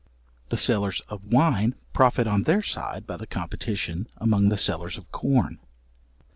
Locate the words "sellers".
0.57-1.01, 4.57-4.97